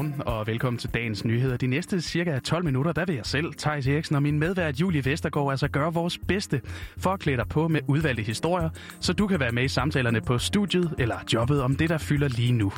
[0.00, 1.56] godmorgen og velkommen til dagens nyheder.
[1.56, 5.04] De næste cirka 12 minutter, der vil jeg selv, Thijs Eriksen og min medvært Julie
[5.04, 6.60] Vestergaard, altså gøre vores bedste
[6.98, 10.20] for at klæde dig på med udvalgte historier, så du kan være med i samtalerne
[10.20, 12.72] på studiet eller jobbet om det, der fylder lige nu.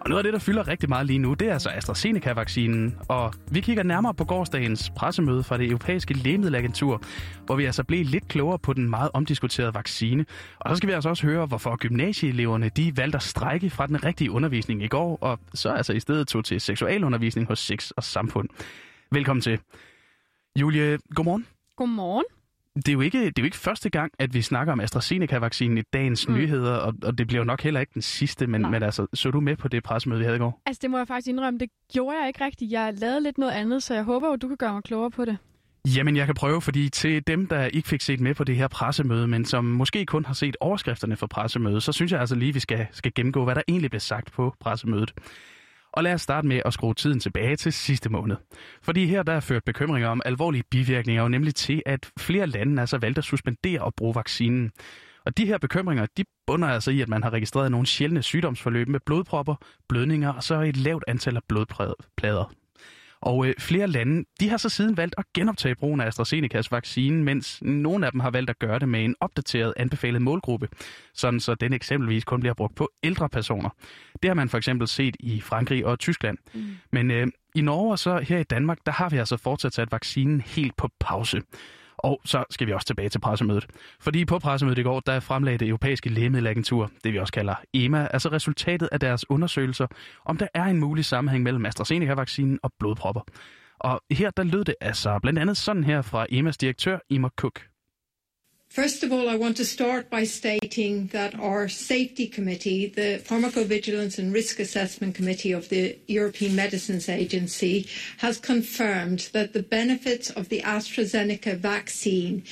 [0.00, 2.96] Og noget af det, der fylder rigtig meget lige nu, det er altså AstraZeneca-vaccinen.
[3.08, 7.02] Og vi kigger nærmere på gårdsdagens pressemøde fra det europæiske lægemiddelagentur,
[7.46, 10.26] hvor vi altså blev lidt klogere på den meget omdiskuterede vaccine.
[10.58, 14.04] Og så skal vi altså også høre, hvorfor gymnasieeleverne de valgte at strække fra den
[14.04, 18.04] rigtige undervisning i går, og så altså i stedet tog til seksualundervisning hos Sex og
[18.04, 18.48] Samfund.
[19.12, 19.60] Velkommen til.
[20.60, 21.46] Julie, godmorgen.
[21.76, 22.24] Godmorgen
[22.76, 25.78] det er, jo ikke, det er jo ikke første gang, at vi snakker om AstraZeneca-vaccinen
[25.78, 26.34] i dagens mm.
[26.34, 29.30] nyheder, og, og det bliver jo nok heller ikke den sidste, men, men altså, så
[29.30, 30.62] du med på det pressemøde, vi havde i går?
[30.66, 32.72] Altså, det må jeg faktisk indrømme, det gjorde jeg ikke rigtigt.
[32.72, 35.24] Jeg lavede lidt noget andet, så jeg håber at du kan gøre mig klogere på
[35.24, 35.38] det.
[35.96, 38.68] Jamen, jeg kan prøve, fordi til dem, der ikke fik set med på det her
[38.68, 42.54] pressemøde, men som måske kun har set overskrifterne for pressemødet, så synes jeg altså lige,
[42.54, 45.14] vi skal, skal gennemgå, hvad der egentlig blev sagt på pressemødet.
[45.92, 48.36] Og lad os starte med at skrue tiden tilbage til sidste måned.
[48.82, 52.80] Fordi her der er ført bekymringer om alvorlige bivirkninger, og nemlig til, at flere lande
[52.80, 54.70] altså valgte at suspendere og bruge vaccinen.
[55.26, 58.88] Og de her bekymringer, de bunder altså i, at man har registreret nogle sjældne sygdomsforløb
[58.88, 59.54] med blodpropper,
[59.88, 62.52] blødninger og så et lavt antal af blodplader.
[63.22, 67.24] Og øh, flere lande de har så siden valgt at genoptage brugen af AstraZenecas vaccine,
[67.24, 70.68] mens nogle af dem har valgt at gøre det med en opdateret anbefalet målgruppe,
[71.14, 73.70] sådan så den eksempelvis kun bliver brugt på ældre personer.
[74.22, 76.38] Det har man for eksempel set i Frankrig og Tyskland.
[76.54, 76.76] Mm.
[76.92, 79.92] Men øh, i Norge og så her i Danmark, der har vi altså fortsat sat
[79.92, 81.42] vaccinen helt på pause.
[82.04, 83.66] Og så skal vi også tilbage til pressemødet.
[84.00, 88.08] Fordi på pressemødet i går, der fremlagde det europæiske lægemiddelagentur, det vi også kalder EMA,
[88.10, 89.86] altså resultatet af deres undersøgelser,
[90.24, 93.20] om der er en mulig sammenhæng mellem AstraZeneca-vaccinen og blodpropper.
[93.78, 97.60] Og her der lød det altså blandt andet sådan her fra EMAs direktør, Imer Cook.
[98.70, 104.16] First of all, I want to start by stating that our safety committee, the Pharmacovigilance
[104.16, 107.88] and Risk Assessment Committee of the European Medicines Agency,
[108.18, 112.44] has confirmed that the benefits of the AstraZeneca vaccine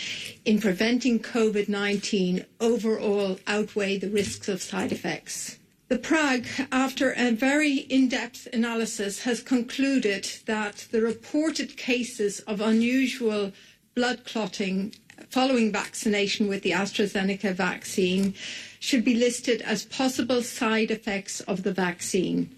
[0.45, 5.61] in preventing COVID 19 overall outweigh the risks of side effects.
[5.87, 12.61] The Prague, after a very in depth analysis, has concluded that the reported cases of
[12.61, 13.53] unusual
[13.95, 14.95] blood clotting
[15.31, 18.35] following vaccination with the AstraZeneca vaccine
[18.81, 22.49] should be listed as possible side effects of the vaccine.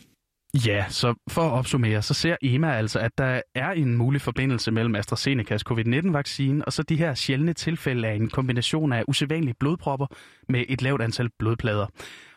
[0.66, 4.70] Ja, så for at opsummere, så ser EMA altså, at der er en mulig forbindelse
[4.70, 10.06] mellem AstraZenecas covid-19-vaccine og så de her sjældne tilfælde af en kombination af usædvanlige blodpropper
[10.48, 11.86] med et lavt antal blodplader.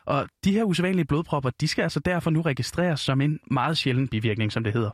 [0.06, 4.08] Og de her usædvanlige blodpropper, de skal altså derfor nu registreres som en meget sjælden
[4.08, 4.91] bivirkning, som det hedder.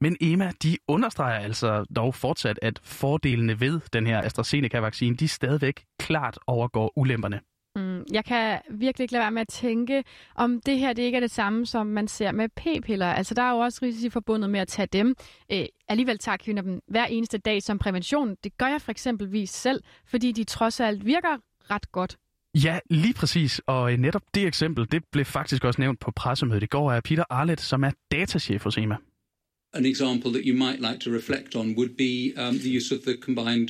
[0.00, 5.84] Men EMA, de understreger altså dog fortsat, at fordelene ved den her AstraZeneca-vaccine, de stadigvæk
[5.98, 7.40] klart overgår ulemperne.
[7.76, 11.16] Mm, jeg kan virkelig ikke lade være med at tænke, om det her det ikke
[11.16, 13.06] er det samme, som man ser med p-piller.
[13.06, 15.14] Altså, der er jo også risici forbundet med at tage dem.
[15.50, 18.36] Æ, øh, alligevel tager kvinder dem hver eneste dag som prævention.
[18.44, 21.38] Det gør jeg for eksempelvis selv, fordi de trods alt virker
[21.70, 22.16] ret godt.
[22.64, 23.60] Ja, lige præcis.
[23.66, 27.02] Og øh, netop det eksempel, det blev faktisk også nævnt på pressemødet i går af
[27.02, 28.96] Peter Arlet, som er datachef hos EMA.
[29.72, 33.00] An example that you might like to reflect on would be um, the use of
[33.00, 33.68] the combined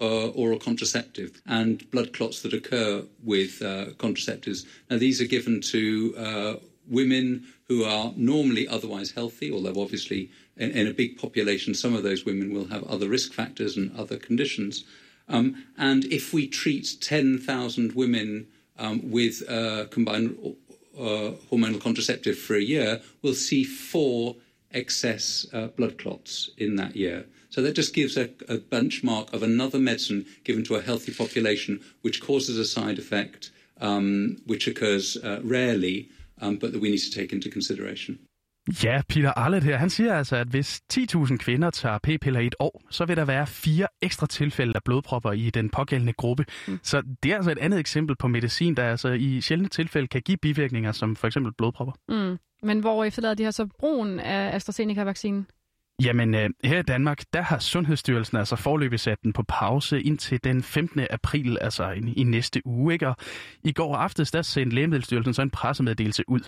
[0.00, 4.66] uh, oral contraceptive and blood clots that occur with uh, contraceptives.
[4.90, 6.54] Now, these are given to uh,
[6.86, 12.02] women who are normally otherwise healthy, although obviously in, in, a big population, some of
[12.02, 14.84] those women will have other risk factors and other conditions.
[15.28, 18.46] Um, and if we treat 10,000 women
[18.78, 20.36] um, with uh, combined
[20.98, 24.36] uh, hormonal contraceptive for a year, we'll see four
[24.72, 27.26] excess uh, blood clots in that year.
[27.50, 31.80] So that just gives a, a, benchmark of another medicine given to a healthy population,
[32.02, 33.50] which causes a side effect,
[33.80, 36.10] um, which occurs uh, rarely,
[36.40, 38.18] um, but that we need to take into consideration.
[38.84, 42.54] Ja, Peter Arlet her, han siger altså, at hvis 10.000 kvinder tager p-piller i et
[42.60, 46.44] år, så vil der være fire ekstra tilfælde af blodpropper i den pågældende gruppe.
[46.68, 46.80] Mm.
[46.82, 50.22] Så det er altså et andet eksempel på medicin, der altså i sjældne tilfælde kan
[50.22, 51.92] give bivirkninger, som for eksempel blodpropper.
[52.08, 52.38] Mm.
[52.62, 55.46] Men hvor efterlader de her så brugen af AstraZeneca-vaccinen?
[56.02, 60.44] Jamen, øh, her i Danmark, der har Sundhedsstyrelsen altså forløbig sat den på pause indtil
[60.44, 61.06] den 15.
[61.10, 62.92] april, altså i, i næste uge.
[62.92, 63.08] Ikke?
[63.08, 63.16] Og
[63.64, 66.40] i går aftes, der sendte Lægemiddelstyrelsen så en pressemeddelelse ud.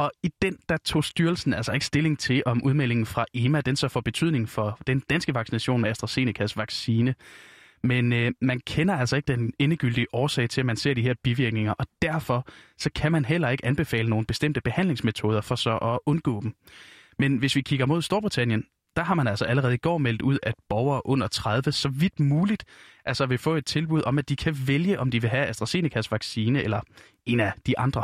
[0.00, 3.76] Og i den, der tog styrelsen altså ikke stilling til, om udmeldingen fra EMA, den
[3.76, 7.14] så får betydning for den danske vaccination med AstraZenecas vaccine.
[7.82, 11.14] Men øh, man kender altså ikke den endegyldige årsag til, at man ser de her
[11.22, 12.48] bivirkninger, og derfor
[12.78, 16.54] så kan man heller ikke anbefale nogle bestemte behandlingsmetoder for så at undgå dem.
[17.18, 18.64] Men hvis vi kigger mod Storbritannien,
[18.96, 22.20] der har man altså allerede i går meldt ud, at borgere under 30 så vidt
[22.20, 22.64] muligt
[23.04, 26.12] altså vil få et tilbud om, at de kan vælge, om de vil have AstraZenecas
[26.12, 26.80] vaccine eller
[27.26, 28.02] en af de andre.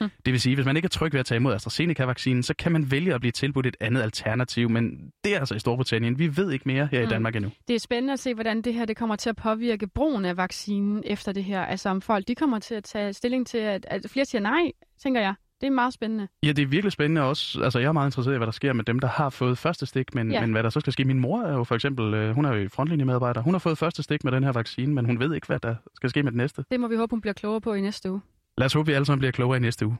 [0.00, 0.08] Mm.
[0.24, 2.72] Det vil sige, hvis man ikke er tryg ved at tage imod AstraZeneca-vaccinen, så kan
[2.72, 6.18] man vælge at blive tilbudt et andet alternativ, men det er altså i Storbritannien.
[6.18, 7.50] Vi ved ikke mere her i Danmark endnu.
[7.68, 10.36] Det er spændende at se, hvordan det her det kommer til at påvirke brugen af
[10.36, 11.62] vaccinen efter det her.
[11.62, 14.72] Altså om folk de kommer til at tage stilling til, at, at flere siger nej,
[15.02, 15.34] tænker jeg.
[15.60, 16.28] Det er meget spændende.
[16.42, 17.62] Ja, det er virkelig spændende også.
[17.62, 19.86] Altså, jeg er meget interesseret i, hvad der sker med dem, der har fået første
[19.86, 20.40] stik, men, ja.
[20.40, 21.04] men hvad der så skal ske.
[21.04, 23.40] Min mor er jo for eksempel, øh, hun er jo frontlinjemedarbejder.
[23.40, 25.74] Hun har fået første stik med den her vaccine, men hun ved ikke, hvad der
[25.94, 26.64] skal ske med den næste.
[26.70, 28.20] Det må vi håbe, hun bliver klogere på i næste uge.
[28.58, 29.96] Lad os håbe, vi alle sammen bliver klogere i næste uge.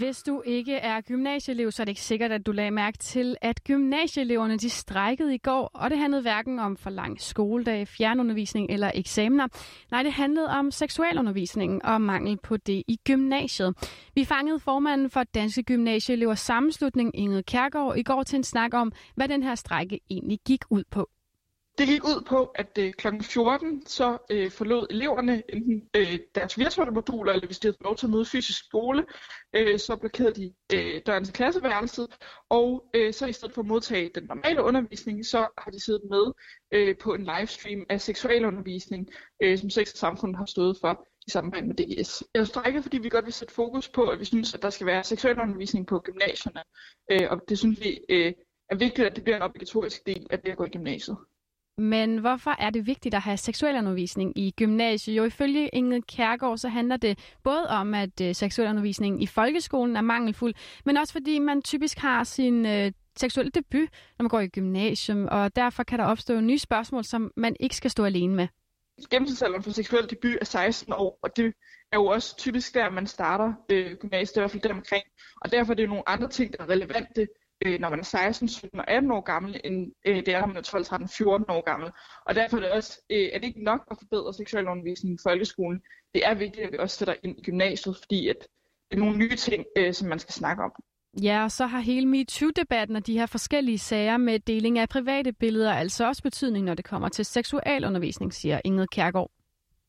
[0.00, 3.36] Hvis du ikke er gymnasieelev, så er det ikke sikkert, at du lagde mærke til,
[3.40, 8.70] at gymnasieeleverne de strækkede i går, og det handlede hverken om for lang skoledag, fjernundervisning
[8.70, 9.46] eller eksamener.
[9.90, 13.74] Nej, det handlede om seksualundervisningen og mangel på det i gymnasiet.
[14.14, 18.92] Vi fangede formanden for Danske Gymnasieelevers Sammenslutning, Inge Kærgaard, i går til en snak om,
[19.14, 21.10] hvad den her strække egentlig gik ud på.
[21.80, 23.08] Det gik ud på, at øh, kl.
[23.22, 27.96] 14 så øh, forlod eleverne enten øh, deres virtuelle moduler, eller hvis de havde lov
[27.96, 29.06] til at møde fysisk skole,
[29.56, 32.06] øh, så blokerede de øh, døren til klasseværelset,
[32.48, 36.02] og øh, så i stedet for at modtage den normale undervisning, så har de siddet
[36.10, 36.32] med
[36.72, 39.08] øh, på en livestream af seksualundervisning,
[39.42, 42.24] øh, som Sex og Samfund har stået for i samarbejde med DGS.
[42.34, 44.86] Jeg strækker, fordi vi godt vil sætte fokus på, at vi synes, at der skal
[44.86, 46.62] være seksualundervisning på gymnasierne,
[47.10, 48.32] øh, og det synes vi øh,
[48.70, 51.16] er vigtigt, at det bliver en obligatorisk del af det at gå i gymnasiet.
[51.80, 55.16] Men hvorfor er det vigtigt at have seksualundervisning i gymnasiet?
[55.16, 60.00] Jo, ifølge Inge Kærgaard, så handler det både om, at øh, seksualundervisning i folkeskolen er
[60.00, 60.54] mangelfuld,
[60.84, 63.88] men også fordi man typisk har sin øh, seksuelle debut,
[64.18, 67.76] når man går i gymnasium, og derfor kan der opstå nye spørgsmål, som man ikke
[67.76, 68.48] skal stå alene med.
[69.10, 71.54] Gennemsnitsalderen for seksuel debut er 16 år, og det
[71.92, 75.04] er jo også typisk der, man starter øh, gymnasiet, i hvert fald deromkring.
[75.40, 77.26] Og derfor er det nogle andre ting, der er relevante
[77.66, 80.46] øh, når man er 16, 17 og 18 år gammel, end øh, det er, når
[80.46, 81.90] man er 12, 13, 14 år gammel.
[82.26, 85.80] Og derfor er det også, øh, er det ikke nok at forbedre seksualundervisningen i folkeskolen.
[86.14, 88.36] Det er vigtigt, at vi også sætter ind i gymnasiet, fordi at
[88.90, 90.72] det er nogle nye ting, øh, som man skal snakke om.
[91.22, 95.32] Ja, og så har hele MeToo-debatten og de her forskellige sager med deling af private
[95.32, 99.30] billeder altså også betydning, når det kommer til seksualundervisning, siger Ingrid Kærgaard.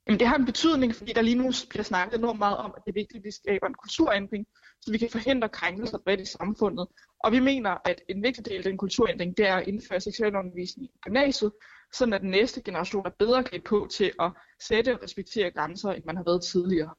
[0.07, 2.83] Jamen, det har en betydning, fordi der lige nu bliver snakket enormt meget om, at
[2.85, 4.45] det er vigtigt, at vi skaber en kulturændring,
[4.81, 6.87] så vi kan forhindre krænkelser bredt i samfundet.
[7.19, 10.87] Og vi mener, at en vigtig del af den kulturændring, det er at indføre seksualundervisning
[10.87, 11.51] i gymnasiet,
[11.93, 15.91] så at den næste generation er bedre klædt på til at sætte og respektere grænser,
[15.91, 16.93] end man har været tidligere.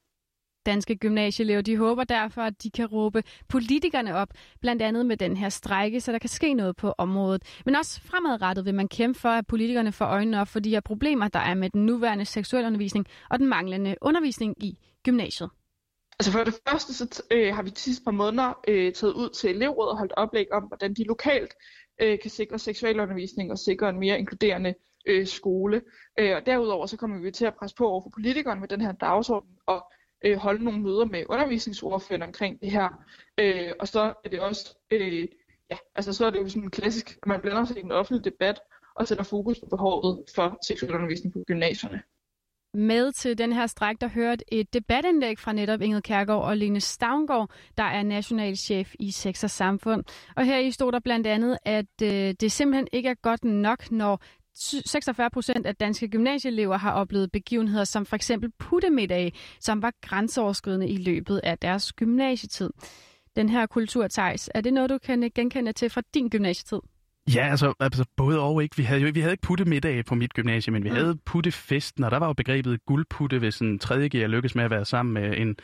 [0.67, 4.29] Danske gymnasieelever de håber derfor, at de kan råbe politikerne op,
[4.61, 7.43] blandt andet med den her strejke, så der kan ske noget på området.
[7.64, 10.81] Men også fremadrettet vil man kæmpe for, at politikerne får øjnene op for de her
[10.81, 15.50] problemer, der er med den nuværende seksualundervisning og den manglende undervisning i gymnasiet.
[16.19, 19.31] Altså for det første, så øh, har vi de sidste par måneder øh, taget ud
[19.31, 21.55] til elevråd og holdt oplæg om, hvordan de lokalt
[22.00, 24.75] øh, kan sikre seksualundervisning og sikre en mere inkluderende
[25.06, 25.82] øh, skole.
[26.19, 28.81] Øh, og derudover så kommer vi til at presse på over for politikerne med den
[28.81, 29.93] her dagsorden og
[30.25, 33.05] øh, holde nogle møder med undervisningsordførende omkring det her.
[33.38, 35.29] Øh, og så er det også, øh,
[35.70, 38.31] ja, altså så er det jo sådan klassisk, at man blander sig i den offentlige
[38.31, 38.61] debat
[38.94, 42.03] og sætter fokus på behovet for seksualundervisning på gymnasierne.
[42.74, 46.80] Med til den her stræk, der hørte et debatindlæg fra netop Inge Kærgaard og Lene
[46.80, 50.04] Stavngård, der er nationalchef i Sex og Samfund.
[50.36, 53.90] Og her i stod der blandt andet, at øh, det simpelthen ikke er godt nok,
[53.90, 54.22] når
[54.54, 60.88] 46 procent af danske gymnasieelever har oplevet begivenheder som for eksempel puttemiddag, som var grænseoverskridende
[60.88, 62.70] i løbet af deres gymnasietid.
[63.36, 66.79] Den her kultur, Thijs, er det noget, du kan genkende til fra din gymnasietid?
[67.34, 68.77] Ja, altså, altså både og ikke.
[68.77, 70.96] Vi havde jo vi havde ikke puttemiddag på mit gymnasium, men vi mm.
[70.96, 74.70] havde puttefesten, og der var jo begrebet guldputte, hvis en tredje gear lykkes med at
[74.70, 75.56] være sammen med en,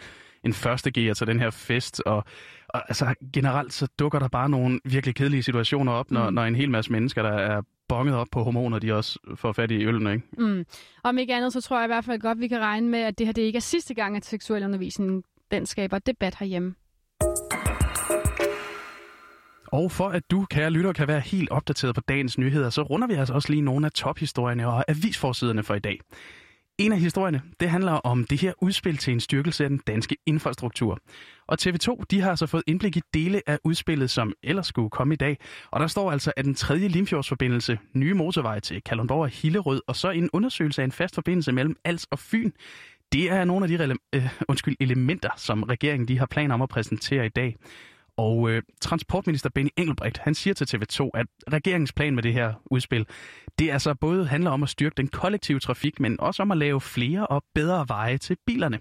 [0.45, 2.03] en første gear til den her fest.
[2.07, 2.25] Og,
[2.69, 6.35] og altså, generelt så dukker der bare nogle virkelig kedelige situationer op, når, mm.
[6.35, 9.71] når en hel masse mennesker, der er bonget op på hormoner, de også får fat
[9.71, 10.27] i øllen, ikke?
[10.39, 10.67] Mm.
[11.05, 13.19] Om ikke andet, så tror jeg i hvert fald godt, vi kan regne med, at
[13.19, 16.75] det her det ikke er sidste gang, at seksuel undervisning den skaber debat herhjemme.
[19.73, 23.07] Og for at du, kære lytter, kan være helt opdateret på dagens nyheder, så runder
[23.07, 26.01] vi altså også lige nogle af tophistorierne og avisforsiderne for i dag.
[26.79, 30.17] En af historierne, det handler om det her udspil til en styrkelse af den danske
[30.27, 30.99] infrastruktur.
[31.47, 35.15] Og TV2, de har altså fået indblik i dele af udspillet, som ellers skulle komme
[35.15, 35.39] i dag.
[35.71, 39.97] Og der står altså, at den tredje Limfjordsforbindelse, nye motorvej til Kalundborg og Hillerød, og
[39.97, 42.51] så en undersøgelse af en fast forbindelse mellem Als og Fyn,
[43.13, 46.69] det er nogle af de øh, undskyld, elementer, som regeringen de har planer om at
[46.69, 47.57] præsentere i dag.
[48.19, 52.55] Og øh, transportminister Benny Engelbrecht, han siger til TV2, at regeringens plan med det her
[52.67, 53.07] udspil,
[53.59, 56.81] det altså både handler om at styrke den kollektive trafik, men også om at lave
[56.81, 58.79] flere og bedre veje til bilerne.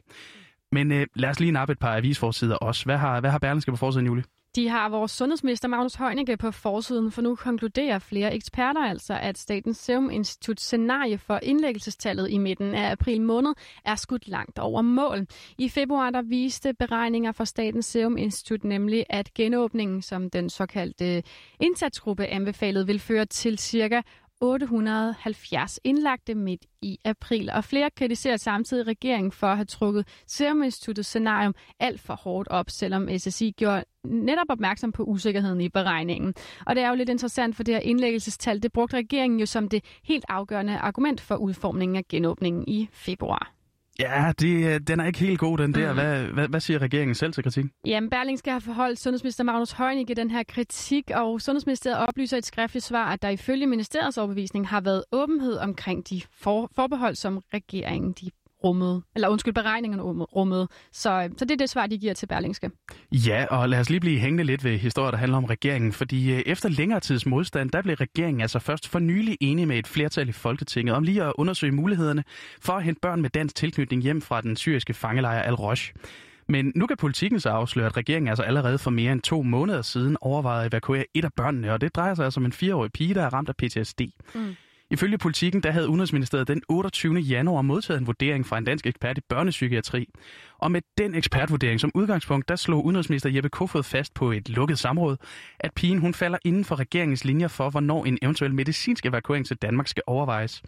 [0.71, 2.85] Men øh, lad os lige nappe et par avisforsider også.
[2.85, 4.23] Hvad har, hvad har Berlingske på forsiden, Julie?
[4.57, 9.37] De har vores sundhedsminister Magnus Heunicke på forsiden, for nu konkluderer flere eksperter altså, at
[9.37, 13.53] Statens Serum Institut scenarie for indlæggelsestallet i midten af april måned
[13.85, 15.27] er skudt langt over mål.
[15.57, 21.23] I februar der viste beregninger fra Statens Serum Institut nemlig, at genåbningen, som den såkaldte
[21.59, 24.01] indsatsgruppe anbefalede, vil føre til cirka
[24.41, 30.63] 870 indlagte midt i april, og flere kritiserer samtidig regeringen for at have trukket Serum
[30.63, 36.33] Instituttets scenarium alt for hårdt op, selvom SSI gjorde netop opmærksom på usikkerheden i beregningen.
[36.65, 39.69] Og det er jo lidt interessant, for det her indlæggelsestal, det brugte regeringen jo som
[39.69, 43.56] det helt afgørende argument for udformningen af genåbningen i februar.
[43.99, 45.93] Ja, det, den er ikke helt god, den der.
[45.93, 45.99] Mm.
[45.99, 47.65] Hvad, hvad, hvad siger regeringen selv til kritik?
[47.85, 52.45] Jamen, Berling skal have forholdt sundhedsminister Magnus Heunicke den her kritik, og Sundhedsministeriet oplyser et
[52.45, 57.41] skriftligt svar, at der ifølge ministeriets overbevisning har været åbenhed omkring de for, forbehold, som
[57.53, 58.29] regeringen de
[58.63, 60.67] rummet, eller undskyld, beregningerne rummet.
[60.91, 62.71] Så, så det er det svar, de giver til Berlingske.
[63.11, 66.33] Ja, og lad os lige blive hængende lidt ved historier, der handler om regeringen, fordi
[66.33, 69.87] øh, efter længere tids modstand, der blev regeringen altså først for nylig enige med et
[69.87, 72.23] flertal i Folketinget om lige at undersøge mulighederne
[72.61, 75.93] for at hente børn med dansk tilknytning hjem fra den syriske fangelejr Al-Rosh.
[76.49, 79.81] Men nu kan politikken så afsløre, at regeringen altså allerede for mere end to måneder
[79.81, 82.91] siden overvejede at evakuere et af børnene, og det drejer sig altså om en fireårig
[82.91, 84.01] pige, der er ramt af PTSD.
[84.35, 84.55] Mm.
[84.89, 87.19] Ifølge politikken, der havde Udenrigsministeriet den 28.
[87.19, 90.09] januar modtaget en vurdering fra en dansk ekspert i børnepsykiatri.
[90.57, 94.79] Og med den ekspertvurdering som udgangspunkt, der slog Udenrigsminister Jeppe Kofod fast på et lukket
[94.79, 95.17] samråd,
[95.59, 99.57] at pigen hun falder inden for regeringens linjer for, hvornår en eventuel medicinsk evakuering til
[99.57, 100.63] Danmark skal overvejes.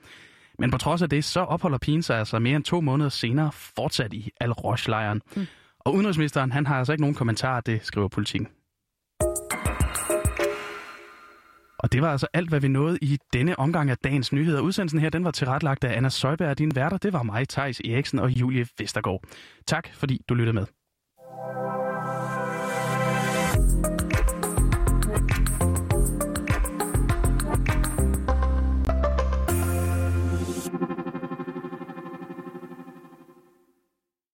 [0.59, 3.51] Men på trods af det, så opholder pigen sig altså mere end to måneder senere
[3.51, 5.21] fortsat i Al-Rosh-lejren.
[5.35, 5.47] Mm.
[5.79, 8.47] Og udenrigsministeren, han har altså ikke nogen kommentar, det skriver politikken.
[11.79, 14.61] Og det var altså alt, hvad vi nåede i denne omgang af dagens nyheder.
[14.61, 16.97] Udsendelsen her, den var tilrettelagt af Anna Søjberg, din værter.
[16.97, 19.23] Det var mig, Tejs Eriksen og Julie Vestergaard.
[19.67, 20.65] Tak, fordi du lyttede med.